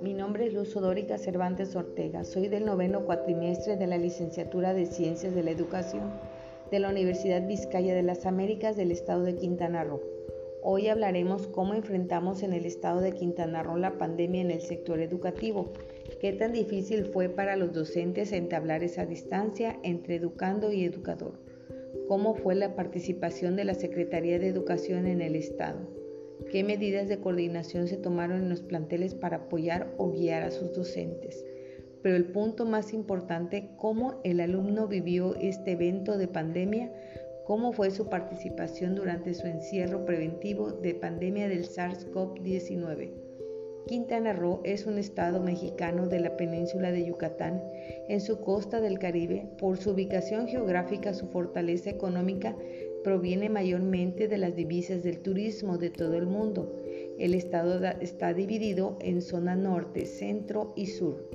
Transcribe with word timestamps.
mi 0.00 0.14
nombre 0.14 0.46
es 0.46 0.54
Luz 0.54 0.76
Odórica 0.76 1.18
Cervantes 1.18 1.74
Ortega. 1.74 2.22
Soy 2.22 2.46
del 2.46 2.64
noveno 2.64 3.04
cuatrimestre 3.04 3.76
de 3.76 3.88
la 3.88 3.98
licenciatura 3.98 4.72
de 4.72 4.86
Ciencias 4.86 5.34
de 5.34 5.42
la 5.42 5.50
Educación 5.50 6.12
de 6.70 6.78
la 6.78 6.88
Universidad 6.88 7.44
Vizcaya 7.44 7.92
de 7.92 8.04
las 8.04 8.24
Américas 8.24 8.76
del 8.76 8.92
estado 8.92 9.24
de 9.24 9.34
Quintana 9.34 9.82
Roo. 9.82 10.00
Hoy 10.62 10.86
hablaremos 10.86 11.48
cómo 11.48 11.74
enfrentamos 11.74 12.44
en 12.44 12.52
el 12.52 12.66
estado 12.66 13.00
de 13.00 13.12
Quintana 13.12 13.64
Roo 13.64 13.78
la 13.78 13.98
pandemia 13.98 14.42
en 14.42 14.52
el 14.52 14.60
sector 14.60 15.00
educativo, 15.00 15.72
qué 16.20 16.32
tan 16.32 16.52
difícil 16.52 17.06
fue 17.06 17.28
para 17.28 17.56
los 17.56 17.72
docentes 17.72 18.30
entablar 18.30 18.84
esa 18.84 19.06
distancia 19.06 19.80
entre 19.82 20.14
educando 20.14 20.70
y 20.70 20.84
educador, 20.84 21.32
cómo 22.06 22.36
fue 22.36 22.54
la 22.54 22.76
participación 22.76 23.56
de 23.56 23.64
la 23.64 23.74
Secretaría 23.74 24.38
de 24.38 24.46
Educación 24.46 25.08
en 25.08 25.20
el 25.20 25.34
estado 25.34 25.98
¿Qué 26.50 26.64
medidas 26.64 27.08
de 27.08 27.18
coordinación 27.18 27.88
se 27.88 27.98
tomaron 27.98 28.42
en 28.42 28.48
los 28.48 28.62
planteles 28.62 29.14
para 29.14 29.36
apoyar 29.36 29.92
o 29.98 30.10
guiar 30.12 30.42
a 30.42 30.50
sus 30.50 30.72
docentes? 30.74 31.44
Pero 32.02 32.16
el 32.16 32.26
punto 32.26 32.64
más 32.64 32.94
importante, 32.94 33.70
cómo 33.76 34.20
el 34.24 34.40
alumno 34.40 34.86
vivió 34.86 35.34
este 35.34 35.72
evento 35.72 36.16
de 36.16 36.28
pandemia, 36.28 36.90
cómo 37.44 37.72
fue 37.72 37.90
su 37.90 38.08
participación 38.08 38.94
durante 38.94 39.34
su 39.34 39.46
encierro 39.46 40.04
preventivo 40.04 40.70
de 40.70 40.94
pandemia 40.94 41.48
del 41.48 41.64
SARS-CoV-19. 41.64 43.28
Quintana 43.88 44.34
Roo 44.34 44.60
es 44.64 44.84
un 44.84 44.98
estado 44.98 45.40
mexicano 45.40 46.08
de 46.08 46.20
la 46.20 46.36
península 46.36 46.92
de 46.92 47.06
Yucatán, 47.06 47.62
en 48.08 48.20
su 48.20 48.40
costa 48.42 48.82
del 48.82 48.98
Caribe, 48.98 49.48
por 49.58 49.78
su 49.78 49.92
ubicación 49.92 50.46
geográfica, 50.46 51.14
su 51.14 51.28
fortaleza 51.28 51.88
económica 51.88 52.54
proviene 53.04 53.48
mayormente 53.48 54.28
de 54.28 54.38
las 54.38 54.56
divisas 54.56 55.02
del 55.02 55.20
turismo 55.20 55.78
de 55.78 55.90
todo 55.90 56.14
el 56.14 56.26
mundo. 56.26 56.74
El 57.18 57.34
estado 57.34 57.80
está 58.00 58.34
dividido 58.34 58.96
en 59.00 59.22
zona 59.22 59.56
norte, 59.56 60.06
centro 60.06 60.72
y 60.76 60.86
sur. 60.86 61.28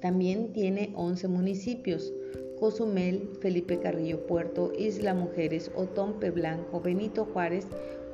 También 0.00 0.52
tiene 0.52 0.92
11 0.94 1.28
municipios, 1.28 2.12
Cozumel, 2.58 3.30
Felipe 3.40 3.80
Carrillo 3.80 4.26
Puerto, 4.26 4.72
Isla 4.78 5.14
Mujeres, 5.14 5.70
Otompe 5.74 6.30
Blanco, 6.30 6.80
Benito 6.80 7.24
Juárez, 7.26 7.66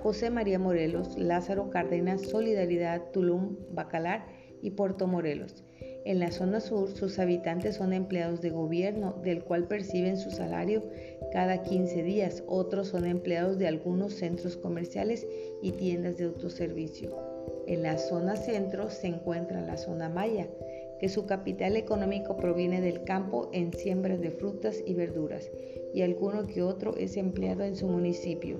José 0.02 0.30
María 0.30 0.58
Morelos, 0.58 1.16
Lázaro 1.16 1.70
Cárdenas, 1.70 2.22
Solidaridad, 2.22 3.10
Tulum, 3.12 3.56
Bacalar 3.72 4.26
y 4.60 4.70
Puerto 4.70 5.06
Morelos. 5.06 5.62
En 6.04 6.18
la 6.18 6.32
zona 6.32 6.58
sur, 6.60 6.90
sus 6.90 7.18
habitantes 7.20 7.76
son 7.76 7.92
empleados 7.92 8.40
de 8.40 8.50
gobierno, 8.50 9.14
del 9.22 9.44
cual 9.44 9.68
perciben 9.68 10.16
su 10.16 10.30
salario 10.30 10.82
cada 11.32 11.62
15 11.62 12.02
días. 12.02 12.42
Otros 12.48 12.88
son 12.88 13.06
empleados 13.06 13.56
de 13.58 13.68
algunos 13.68 14.14
centros 14.14 14.56
comerciales 14.56 15.26
y 15.62 15.72
tiendas 15.72 16.16
de 16.16 16.24
autoservicio. 16.24 17.16
En 17.68 17.84
la 17.84 17.98
zona 17.98 18.34
centro 18.34 18.90
se 18.90 19.06
encuentra 19.06 19.60
la 19.60 19.76
zona 19.76 20.08
maya, 20.08 20.48
que 20.98 21.08
su 21.08 21.26
capital 21.26 21.76
económico 21.76 22.36
proviene 22.36 22.80
del 22.80 23.04
campo 23.04 23.48
en 23.52 23.72
siembras 23.72 24.20
de 24.20 24.30
frutas 24.30 24.82
y 24.84 24.94
verduras, 24.94 25.50
y 25.94 26.02
alguno 26.02 26.46
que 26.46 26.62
otro 26.62 26.96
es 26.96 27.16
empleado 27.16 27.62
en 27.62 27.76
su 27.76 27.86
municipio. 27.86 28.58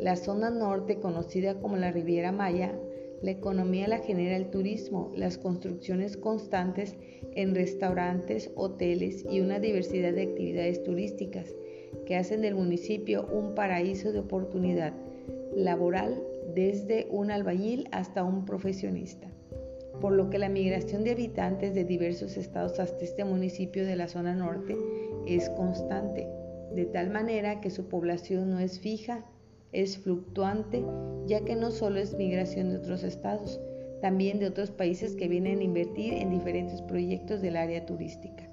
La 0.00 0.16
zona 0.16 0.50
norte, 0.50 0.98
conocida 0.98 1.54
como 1.60 1.76
la 1.76 1.92
Riviera 1.92 2.32
Maya, 2.32 2.76
la 3.24 3.30
economía 3.30 3.88
la 3.88 4.00
genera 4.00 4.36
el 4.36 4.50
turismo, 4.50 5.10
las 5.16 5.38
construcciones 5.38 6.18
constantes 6.18 6.94
en 7.34 7.54
restaurantes, 7.54 8.50
hoteles 8.54 9.24
y 9.30 9.40
una 9.40 9.58
diversidad 9.60 10.12
de 10.12 10.24
actividades 10.24 10.82
turísticas 10.82 11.54
que 12.04 12.16
hacen 12.16 12.42
del 12.42 12.54
municipio 12.54 13.26
un 13.32 13.54
paraíso 13.54 14.12
de 14.12 14.18
oportunidad 14.18 14.92
laboral 15.56 16.22
desde 16.54 17.06
un 17.10 17.30
albañil 17.30 17.88
hasta 17.92 18.24
un 18.24 18.44
profesionista. 18.44 19.26
Por 20.02 20.12
lo 20.12 20.28
que 20.28 20.38
la 20.38 20.50
migración 20.50 21.02
de 21.02 21.12
habitantes 21.12 21.74
de 21.74 21.84
diversos 21.84 22.36
estados 22.36 22.78
hasta 22.78 23.02
este 23.02 23.24
municipio 23.24 23.86
de 23.86 23.96
la 23.96 24.08
zona 24.08 24.34
norte 24.34 24.76
es 25.26 25.48
constante, 25.48 26.28
de 26.74 26.84
tal 26.84 27.08
manera 27.08 27.62
que 27.62 27.70
su 27.70 27.88
población 27.88 28.50
no 28.50 28.58
es 28.58 28.80
fija 28.80 29.24
es 29.74 29.98
fluctuante, 29.98 30.84
ya 31.26 31.44
que 31.44 31.56
no 31.56 31.70
solo 31.70 31.98
es 31.98 32.16
migración 32.16 32.70
de 32.70 32.76
otros 32.76 33.02
estados, 33.02 33.60
también 34.00 34.38
de 34.38 34.46
otros 34.46 34.70
países 34.70 35.16
que 35.16 35.28
vienen 35.28 35.58
a 35.58 35.64
invertir 35.64 36.14
en 36.14 36.30
diferentes 36.30 36.80
proyectos 36.82 37.42
del 37.42 37.56
área 37.56 37.84
turística. 37.84 38.48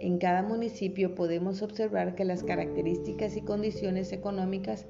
En 0.00 0.18
cada 0.18 0.42
municipio 0.42 1.14
podemos 1.14 1.62
observar 1.62 2.14
que 2.14 2.24
las 2.24 2.42
características 2.42 3.36
y 3.36 3.42
condiciones 3.42 4.12
económicas 4.12 4.86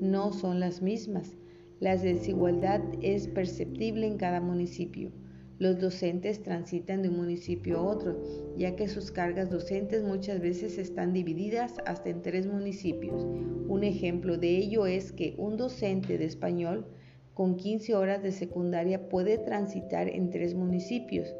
no 0.00 0.32
son 0.32 0.60
las 0.60 0.82
mismas. 0.82 1.36
La 1.80 1.96
desigualdad 1.96 2.80
es 3.00 3.26
perceptible 3.26 4.06
en 4.06 4.16
cada 4.16 4.40
municipio. 4.40 5.10
Los 5.58 5.78
docentes 5.80 6.42
transitan 6.42 7.02
de 7.02 7.10
un 7.10 7.16
municipio 7.16 7.78
a 7.78 7.82
otro, 7.82 8.20
ya 8.56 8.74
que 8.74 8.88
sus 8.88 9.12
cargas 9.12 9.50
docentes 9.50 10.02
muchas 10.02 10.40
veces 10.40 10.78
están 10.78 11.12
divididas 11.12 11.76
hasta 11.86 12.10
en 12.10 12.22
tres 12.22 12.46
municipios. 12.46 13.24
Un 13.68 13.84
ejemplo 13.84 14.36
de 14.36 14.56
ello 14.56 14.86
es 14.86 15.12
que 15.12 15.34
un 15.38 15.56
docente 15.56 16.18
de 16.18 16.24
español 16.24 16.86
con 17.34 17.56
15 17.56 17.94
horas 17.94 18.22
de 18.22 18.32
secundaria 18.32 19.08
puede 19.08 19.38
transitar 19.38 20.08
en 20.08 20.30
tres 20.30 20.54
municipios. 20.54 21.32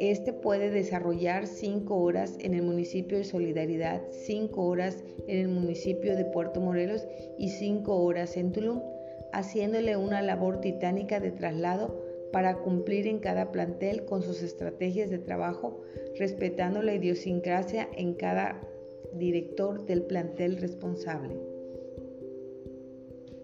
Este 0.00 0.32
puede 0.32 0.70
desarrollar 0.70 1.46
5 1.46 1.94
horas 1.94 2.38
en 2.40 2.54
el 2.54 2.62
municipio 2.62 3.18
de 3.18 3.24
Solidaridad, 3.24 4.00
5 4.10 4.62
horas 4.64 5.04
en 5.28 5.38
el 5.40 5.48
municipio 5.48 6.16
de 6.16 6.24
Puerto 6.24 6.60
Morelos 6.60 7.06
y 7.38 7.50
5 7.50 7.94
horas 7.94 8.36
en 8.36 8.52
Tulum 8.52 8.80
haciéndole 9.32 9.96
una 9.96 10.22
labor 10.22 10.60
titánica 10.60 11.20
de 11.20 11.30
traslado 11.30 12.00
para 12.32 12.58
cumplir 12.58 13.06
en 13.06 13.18
cada 13.18 13.50
plantel 13.50 14.04
con 14.04 14.22
sus 14.22 14.42
estrategias 14.42 15.10
de 15.10 15.18
trabajo, 15.18 15.80
respetando 16.18 16.82
la 16.82 16.94
idiosincrasia 16.94 17.88
en 17.96 18.14
cada 18.14 18.60
director 19.14 19.84
del 19.86 20.02
plantel 20.02 20.58
responsable. 20.58 21.36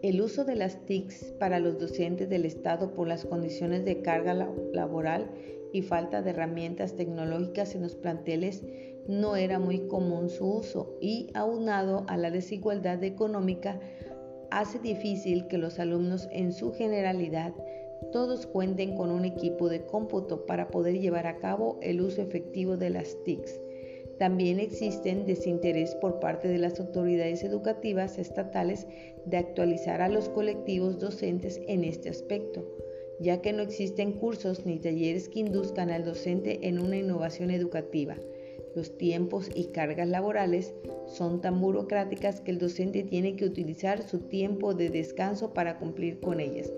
El 0.03 0.21
uso 0.21 0.45
de 0.45 0.55
las 0.55 0.85
TICs 0.87 1.33
para 1.41 1.59
los 1.59 1.79
docentes 1.79 2.29
del 2.29 2.45
Estado 2.45 2.95
por 2.95 3.09
las 3.09 3.25
condiciones 3.25 3.85
de 3.85 4.03
carga 4.03 4.35
laboral 4.73 5.31
y 5.73 5.83
falta 5.83 6.23
de 6.23 6.31
herramientas 6.31 6.95
tecnológicas 6.95 7.75
en 7.75 7.83
los 7.83 7.97
planteles 7.97 8.63
no 9.09 9.37
era 9.37 9.59
muy 9.59 9.87
común 9.89 10.29
su 10.29 10.47
uso 10.47 10.97
y 11.01 11.31
aunado 11.35 12.05
a 12.09 12.17
la 12.17 12.31
desigualdad 12.31 13.03
económica 13.05 13.81
hace 14.51 14.79
difícil 14.79 15.47
que 15.47 15.59
los 15.59 15.79
alumnos 15.79 16.29
en 16.31 16.53
su 16.53 16.73
generalidad 16.73 17.55
todos 18.12 18.47
cuenten 18.47 18.95
con 18.95 19.11
un 19.11 19.25
equipo 19.25 19.69
de 19.69 19.84
cómputo 19.84 20.47
para 20.47 20.69
poder 20.69 20.99
llevar 21.01 21.27
a 21.27 21.39
cabo 21.39 21.79
el 21.83 22.01
uso 22.01 22.23
efectivo 22.23 22.77
de 22.77 22.91
las 22.91 23.17
TICs. 23.25 23.61
También 24.19 24.61
existen 24.61 25.27
desinterés 25.27 25.95
por 25.97 26.21
parte 26.21 26.49
de 26.49 26.59
las 26.59 26.81
autoridades 26.81 27.45
educativas 27.45 28.19
estatales 28.19 28.87
de 29.27 29.37
actualizar 29.37 30.01
a 30.01 30.09
los 30.09 30.29
colectivos 30.31 30.99
docentes 30.99 31.61
en 31.69 31.85
este 31.85 32.09
aspecto, 32.09 32.67
ya 33.21 33.43
que 33.43 33.53
no 33.53 33.62
existen 33.62 34.12
cursos 34.12 34.65
ni 34.65 34.79
talleres 34.79 35.29
que 35.29 35.41
induzcan 35.41 35.91
al 35.91 36.05
docente 36.05 36.67
en 36.67 36.79
una 36.79 36.97
innovación 36.97 37.51
educativa. 37.51 38.17
Los 38.76 38.98
tiempos 38.98 39.48
y 39.54 39.69
cargas 39.69 40.06
laborales 40.06 40.75
son 41.06 41.41
tan 41.41 41.62
burocráticas 41.62 42.42
que 42.42 42.50
el 42.50 42.59
docente 42.59 43.04
tiene 43.04 43.34
que 43.34 43.47
utilizar 43.47 44.03
su 44.03 44.19
tiempo 44.19 44.75
de 44.75 44.91
descanso 44.91 45.54
para 45.54 45.78
cumplir 45.78 46.20
con 46.20 46.41
ellas. 46.41 46.70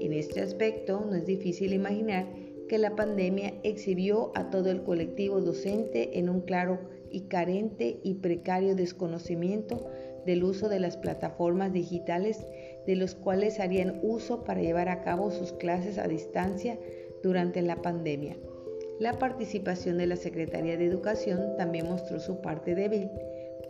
En 0.00 0.14
este 0.14 0.40
aspecto 0.40 1.04
no 1.06 1.14
es 1.14 1.26
difícil 1.26 1.74
imaginar 1.74 2.26
que 2.70 2.78
la 2.78 2.96
pandemia 2.96 3.52
exhibió 3.64 4.32
a 4.34 4.48
todo 4.48 4.70
el 4.70 4.82
colectivo 4.82 5.42
docente 5.42 6.18
en 6.18 6.30
un 6.30 6.40
claro 6.40 6.80
y 7.10 7.24
carente 7.24 8.00
y 8.02 8.14
precario 8.14 8.74
desconocimiento 8.74 9.90
del 10.24 10.44
uso 10.44 10.70
de 10.70 10.80
las 10.80 10.96
plataformas 10.96 11.70
digitales 11.74 12.46
de 12.86 12.96
los 12.96 13.14
cuales 13.14 13.60
harían 13.60 14.00
uso 14.02 14.42
para 14.44 14.62
llevar 14.62 14.88
a 14.88 15.02
cabo 15.02 15.30
sus 15.30 15.52
clases 15.52 15.98
a 15.98 16.08
distancia 16.08 16.78
durante 17.22 17.60
la 17.60 17.82
pandemia. 17.82 18.38
La 19.02 19.18
participación 19.18 19.98
de 19.98 20.06
la 20.06 20.14
Secretaría 20.14 20.76
de 20.76 20.86
Educación 20.86 21.56
también 21.56 21.88
mostró 21.88 22.20
su 22.20 22.40
parte 22.40 22.76
débil 22.76 23.10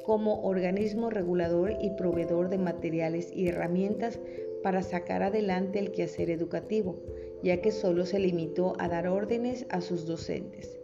como 0.05 0.43
organismo 0.43 1.09
regulador 1.09 1.73
y 1.81 1.89
proveedor 1.97 2.51
de 2.51 2.59
materiales 2.59 3.33
y 3.35 3.49
herramientas 3.49 4.21
para 4.63 4.83
sacar 4.83 5.23
adelante 5.23 5.79
el 5.79 5.91
quehacer 5.91 6.29
educativo, 6.29 7.01
ya 7.43 7.63
que 7.63 7.73
solo 7.73 8.05
se 8.05 8.19
limitó 8.19 8.75
a 8.79 8.89
dar 8.89 9.09
órdenes 9.09 9.65
a 9.71 9.81
sus 9.81 10.05
docentes, 10.05 10.79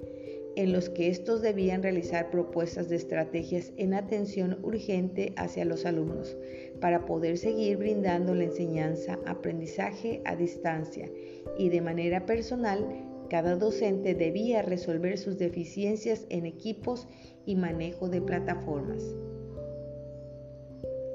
en 0.57 0.73
los 0.73 0.89
que 0.89 1.09
estos 1.09 1.43
debían 1.43 1.83
realizar 1.83 2.31
propuestas 2.31 2.89
de 2.89 2.97
estrategias 2.97 3.75
en 3.77 3.93
atención 3.93 4.61
urgente 4.63 5.35
hacia 5.37 5.67
los 5.67 5.85
alumnos, 5.85 6.39
para 6.81 7.05
poder 7.05 7.37
seguir 7.37 7.77
brindando 7.77 8.35
la 8.35 8.45
enseñanza, 8.45 9.19
aprendizaje 9.27 10.23
a 10.25 10.37
distancia 10.37 11.11
y 11.59 11.69
de 11.69 11.83
manera 11.83 12.25
personal 12.25 13.08
cada 13.29 13.57
docente 13.57 14.15
debía 14.15 14.63
resolver 14.63 15.19
sus 15.19 15.39
deficiencias 15.39 16.27
en 16.31 16.47
equipos 16.47 17.07
y 17.45 17.57
manejo 17.57 18.09
de 18.09 18.21
plataformas. 18.21 19.03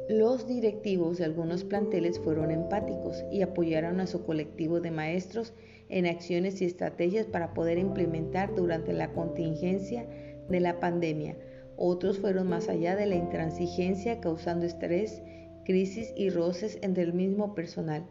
Los 0.09 0.47
directivos 0.47 1.17
de 1.17 1.25
algunos 1.25 1.63
planteles 1.63 2.19
fueron 2.19 2.51
empáticos 2.51 3.23
y 3.31 3.41
apoyaron 3.41 3.99
a 3.99 4.07
su 4.07 4.25
colectivo 4.25 4.81
de 4.81 4.91
maestros 4.91 5.53
en 5.89 6.05
acciones 6.05 6.61
y 6.61 6.65
estrategias 6.65 7.25
para 7.25 7.53
poder 7.53 7.77
implementar 7.77 8.53
durante 8.53 8.91
la 8.91 9.13
contingencia 9.13 10.05
de 10.49 10.59
la 10.59 10.79
pandemia. 10.79 11.37
Otros 11.77 12.19
fueron 12.19 12.47
más 12.47 12.67
allá 12.67 12.95
de 12.95 13.05
la 13.05 13.15
intransigencia, 13.15 14.19
causando 14.19 14.65
estrés, 14.65 15.21
crisis 15.63 16.13
y 16.15 16.29
roces 16.29 16.77
entre 16.81 17.03
el 17.03 17.13
mismo 17.13 17.55
personal, 17.55 18.05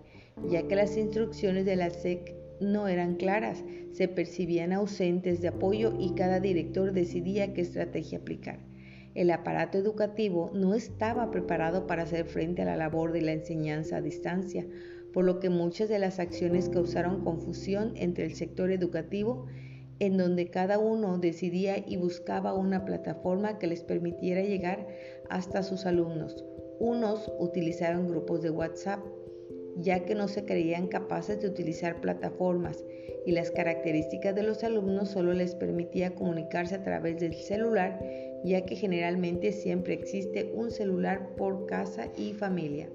ya 0.49 0.67
que 0.67 0.77
las 0.77 0.97
instrucciones 0.97 1.67
de 1.67 1.77
la 1.77 1.91
SEC 1.91 2.42
no 2.63 2.89
eran 2.89 3.17
claras, 3.17 3.65
se 3.93 4.09
percibían 4.09 4.73
ausentes 4.73 5.41
de 5.41 5.49
apoyo 5.49 5.95
y 5.99 6.15
cada 6.15 6.41
director 6.41 6.93
decidía 6.93 7.53
qué 7.53 7.61
estrategia 7.61 8.19
aplicar. 8.19 8.59
El 9.15 9.31
aparato 9.31 9.77
educativo 9.77 10.51
no 10.55 10.75
estaba 10.75 11.31
preparado 11.31 11.87
para 11.87 12.05
hacer 12.05 12.25
frente 12.25 12.63
a 12.63 12.65
la 12.65 12.77
labor 12.77 13.13
de 13.13 13.21
la 13.21 13.33
enseñanza 13.33 13.97
a 13.99 14.01
distancia, 14.01 14.67
por 15.13 15.25
lo 15.25 15.39
que 15.39 15.51
muchas 15.51 15.91
de 15.91 15.99
las 15.99 16.19
acciones 16.19 16.71
causaron 16.71 17.23
confusión 17.23 17.93
entre 17.97 18.25
el 18.25 18.35
sector 18.35 18.71
educativo, 18.71 19.47
en 19.99 20.17
donde 20.17 20.51
cada 20.51 20.79
uno 20.79 21.19
decidía 21.19 21.77
y 21.87 21.97
buscaba 21.97 22.55
una 22.55 22.85
plataforma 22.85 23.59
que 23.59 23.67
les 23.67 23.85
permitiera 23.85 24.43
llegar 24.43 24.87
hasta 25.29 25.63
sus 25.63 25.85
alumnos. 25.85 26.45
Unos 26.81 27.31
utilizaron 27.39 28.09
grupos 28.09 28.43
de 28.43 28.51
WhatsApp, 28.51 29.01
ya 29.77 30.05
que 30.05 30.15
no 30.15 30.29
se 30.29 30.45
creían 30.45 30.89
capaces 30.89 31.41
de 31.41 31.49
utilizar 31.49 32.01
plataformas 32.01 32.85
y 33.25 33.33
las 33.33 33.51
características 33.51 34.35
de 34.35 34.43
los 34.43 34.65
alumnos 34.65 35.11
solo 35.11 35.33
les 35.33 35.55
permitía 35.55 36.15
comunicarse 36.15 36.75
a 36.75 36.83
través 36.83 37.19
del 37.21 37.35
celular, 37.35 38.01
ya 38.45 38.65
que 38.65 38.77
generalmente 38.77 39.53
siempre 39.53 39.95
existe 39.95 40.53
un 40.55 40.71
celular 40.71 41.35
por 41.37 41.67
casa 41.67 42.09
y 42.17 42.33
familia. 42.33 42.91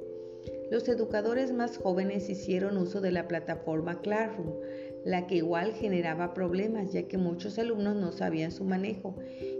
Los 0.70 0.90
educadores 0.90 1.54
más 1.54 1.78
jóvenes 1.78 2.30
hicieron 2.30 2.78
uso 2.78 3.00
de 3.00 3.12
la 3.12 3.28
plataforma 3.28 4.02
Classroom, 4.02 4.54
la 5.06 5.26
que 5.26 5.36
igual 5.36 5.72
generaba 5.72 6.34
problemas 6.34 6.92
ya 6.92 7.04
que 7.04 7.18
muchos 7.18 7.58
alumnos 7.58 7.96
no 7.96 8.12
sabían 8.12 8.52
su 8.52 8.66
manejo 8.66 9.16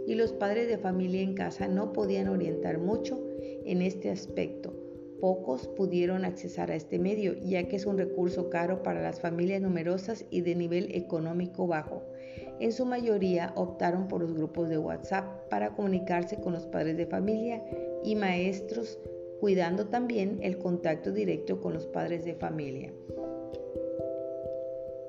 y 0.06 0.14
los 0.14 0.34
padres 0.34 0.68
de 0.68 0.76
familia 0.76 1.22
en 1.22 1.34
casa 1.34 1.66
no 1.66 1.94
podían 1.94 2.28
orientar 2.28 2.78
mucho 2.78 3.18
en 3.64 3.80
este 3.80 4.10
aspecto 4.10 4.77
Pocos 5.20 5.66
pudieron 5.68 6.24
accesar 6.24 6.70
a 6.70 6.76
este 6.76 6.98
medio, 6.98 7.34
ya 7.34 7.66
que 7.66 7.76
es 7.76 7.86
un 7.86 7.98
recurso 7.98 8.50
caro 8.50 8.82
para 8.82 9.02
las 9.02 9.20
familias 9.20 9.60
numerosas 9.60 10.24
y 10.30 10.42
de 10.42 10.54
nivel 10.54 10.94
económico 10.94 11.66
bajo. 11.66 12.02
En 12.60 12.72
su 12.72 12.86
mayoría 12.86 13.52
optaron 13.56 14.06
por 14.06 14.20
los 14.20 14.34
grupos 14.34 14.68
de 14.68 14.78
WhatsApp 14.78 15.48
para 15.48 15.74
comunicarse 15.74 16.36
con 16.40 16.52
los 16.52 16.66
padres 16.66 16.96
de 16.96 17.06
familia 17.06 17.62
y 18.04 18.14
maestros, 18.14 18.98
cuidando 19.40 19.86
también 19.86 20.38
el 20.42 20.58
contacto 20.58 21.12
directo 21.12 21.60
con 21.60 21.74
los 21.74 21.86
padres 21.86 22.24
de 22.24 22.34
familia. 22.34 22.92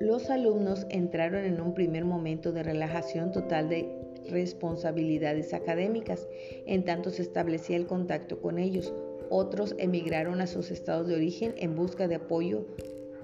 Los 0.00 0.30
alumnos 0.30 0.86
entraron 0.88 1.44
en 1.44 1.60
un 1.60 1.74
primer 1.74 2.04
momento 2.04 2.52
de 2.52 2.62
relajación 2.62 3.32
total 3.32 3.68
de 3.68 3.86
responsabilidades 4.30 5.52
académicas, 5.52 6.26
en 6.66 6.84
tanto 6.84 7.10
se 7.10 7.22
establecía 7.22 7.76
el 7.76 7.86
contacto 7.86 8.40
con 8.40 8.58
ellos, 8.58 8.94
otros 9.30 9.74
emigraron 9.78 10.40
a 10.40 10.46
sus 10.46 10.70
estados 10.70 11.08
de 11.08 11.14
origen 11.14 11.54
en 11.56 11.74
busca 11.74 12.08
de 12.08 12.16
apoyo 12.16 12.66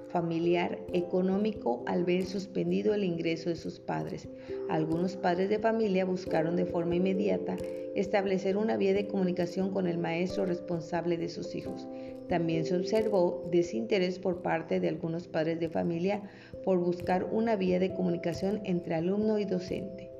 familiar 0.08 0.78
económico 0.92 1.82
al 1.86 2.04
ver 2.04 2.24
suspendido 2.24 2.94
el 2.94 3.04
ingreso 3.04 3.50
de 3.50 3.56
sus 3.56 3.80
padres. 3.80 4.28
Algunos 4.70 5.16
padres 5.16 5.50
de 5.50 5.58
familia 5.58 6.04
buscaron 6.04 6.56
de 6.56 6.64
forma 6.64 6.96
inmediata 6.96 7.56
establecer 7.94 8.56
una 8.56 8.76
vía 8.76 8.94
de 8.94 9.06
comunicación 9.06 9.70
con 9.72 9.86
el 9.86 9.98
maestro 9.98 10.46
responsable 10.46 11.16
de 11.18 11.28
sus 11.28 11.54
hijos. 11.54 11.88
También 12.28 12.64
se 12.64 12.76
observó 12.76 13.44
desinterés 13.50 14.18
por 14.18 14.42
parte 14.42 14.80
de 14.80 14.88
algunos 14.88 15.28
padres 15.28 15.60
de 15.60 15.68
familia 15.68 16.22
por 16.64 16.78
buscar 16.78 17.24
una 17.32 17.56
vía 17.56 17.78
de 17.78 17.94
comunicación 17.94 18.60
entre 18.64 18.94
alumno 18.94 19.38
y 19.38 19.44
docente. 19.44 20.10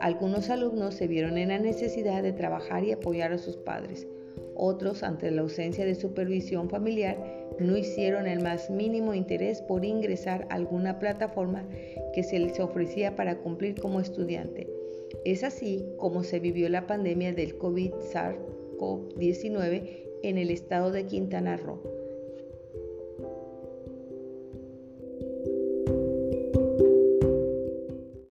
Algunos 0.00 0.50
alumnos 0.50 0.94
se 0.94 1.08
vieron 1.08 1.38
en 1.38 1.48
la 1.48 1.58
necesidad 1.58 2.22
de 2.22 2.32
trabajar 2.32 2.84
y 2.84 2.92
apoyar 2.92 3.32
a 3.32 3.38
sus 3.38 3.56
padres. 3.56 4.06
Otros, 4.60 5.04
ante 5.04 5.30
la 5.30 5.42
ausencia 5.42 5.86
de 5.86 5.94
supervisión 5.94 6.68
familiar, 6.68 7.16
no 7.60 7.76
hicieron 7.76 8.26
el 8.26 8.42
más 8.42 8.70
mínimo 8.70 9.14
interés 9.14 9.62
por 9.62 9.84
ingresar 9.84 10.48
a 10.50 10.56
alguna 10.56 10.98
plataforma 10.98 11.64
que 12.12 12.24
se 12.24 12.40
les 12.40 12.58
ofrecía 12.58 13.14
para 13.14 13.38
cumplir 13.38 13.80
como 13.80 14.00
estudiante. 14.00 14.68
Es 15.24 15.44
así 15.44 15.86
como 15.96 16.24
se 16.24 16.40
vivió 16.40 16.68
la 16.68 16.88
pandemia 16.88 17.32
del 17.32 17.56
COVID-19 17.56 19.82
en 20.24 20.38
el 20.38 20.50
estado 20.50 20.90
de 20.90 21.06
Quintana 21.06 21.56
Roo. 21.56 21.97